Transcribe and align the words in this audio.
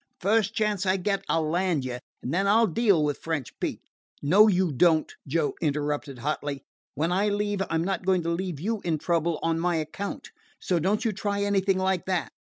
First 0.19 0.55
chance 0.55 0.87
I 0.87 0.97
get 0.97 1.23
I 1.29 1.35
'll 1.37 1.47
land 1.47 1.85
you, 1.85 1.99
and 2.23 2.33
then 2.33 2.47
I 2.47 2.59
'll 2.59 2.65
deal 2.65 3.03
with 3.03 3.19
French 3.19 3.59
Pete" 3.59 3.83
"No, 4.33 4.47
you 4.47 4.71
don't," 4.71 5.13
Joe 5.27 5.53
interrupted 5.61 6.17
hotly. 6.17 6.63
"When 6.95 7.11
I 7.11 7.29
leave 7.29 7.61
I 7.61 7.75
'm 7.75 7.83
not 7.83 8.03
going 8.07 8.23
to 8.23 8.29
leave 8.31 8.59
you 8.59 8.81
in 8.83 8.97
trouble 8.97 9.37
on 9.43 9.59
my 9.59 9.75
account. 9.75 10.31
So 10.59 10.79
don't 10.79 11.05
you 11.05 11.11
try 11.11 11.43
anything 11.43 11.77
like 11.77 12.07
that. 12.07 12.31